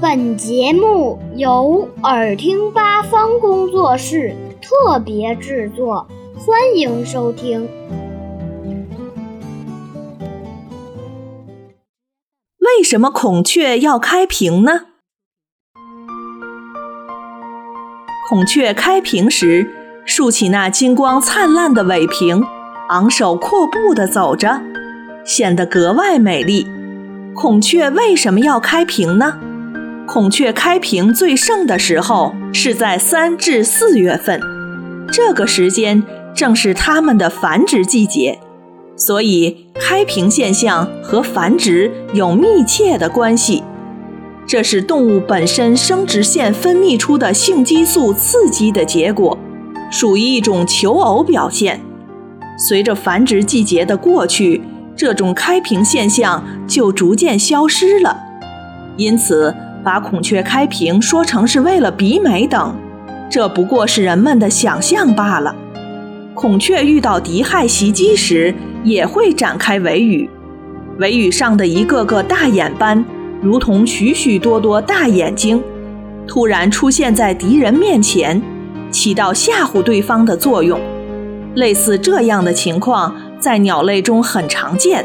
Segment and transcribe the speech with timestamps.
[0.00, 7.68] 本节目由耳听八方工作室特别制作，欢迎收听。
[12.58, 14.86] 为什么孔雀要开屏呢？
[18.28, 19.70] 孔雀开屏时，
[20.04, 22.44] 竖起那金光灿烂的尾屏，
[22.88, 24.60] 昂首阔步地走着，
[25.24, 26.66] 显得格外美丽。
[27.34, 29.40] 孔雀为什么要开屏呢？
[30.06, 34.38] 孔雀开屏最盛的时候是在三至四月份，
[35.10, 36.02] 这个时间
[36.34, 38.38] 正是它们的繁殖季节，
[38.96, 43.62] 所以开屏现象和繁殖有密切的关系。
[44.46, 49.36] 这是动物本身生殖腺分泌出的性激素刺激的结果，
[49.90, 51.80] 属于一种求偶表现。
[52.58, 54.62] 随着繁殖季节的过去，
[54.94, 58.18] 这种开屏现象就逐渐消失了，
[58.98, 59.52] 因此。
[59.84, 62.74] 把孔雀开屏说成是为了比美等，
[63.30, 65.54] 这不过是人们的想象罢了。
[66.32, 70.28] 孔雀遇到敌害袭击时，也会展开尾羽，
[70.98, 73.04] 尾羽上的一个个大眼斑，
[73.42, 75.62] 如同许许多多大眼睛，
[76.26, 78.42] 突然出现在敌人面前，
[78.90, 80.80] 起到吓唬对方的作用。
[81.54, 85.04] 类似这样的情况在鸟类中很常见，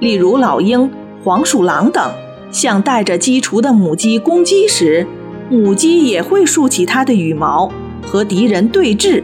[0.00, 0.88] 例如老鹰、
[1.24, 2.12] 黄鼠狼等。
[2.52, 5.06] 像带着鸡雏的母鸡攻击时，
[5.50, 7.72] 母鸡也会竖起它的羽毛
[8.06, 9.22] 和敌人对峙。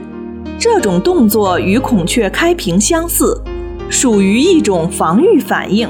[0.58, 3.40] 这种动作与孔雀开屏相似，
[3.88, 5.88] 属于一种防御反应。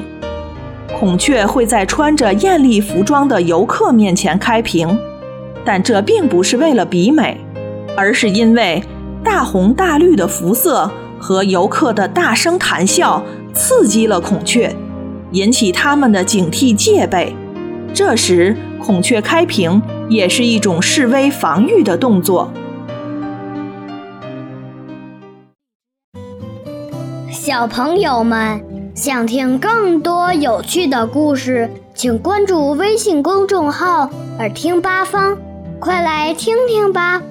[0.98, 4.98] 孔雀会在穿着艳丽服装的游客面前开屏，
[5.64, 7.40] 但这并不是为了比美，
[7.96, 8.82] 而是因为
[9.22, 13.22] 大红大绿的服色和游客的大声谈笑
[13.54, 14.74] 刺激了孔雀。
[15.32, 17.34] 引起它们的警惕戒备，
[17.92, 22.50] 这时孔雀开屏也是一种示威防御的动作。
[27.30, 28.62] 小朋友们
[28.94, 35.36] 想听更多有趣的故事，请关注微信公众号“耳听八方”，
[35.80, 37.22] 快来听听吧。